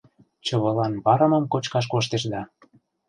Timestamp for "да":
2.31-2.41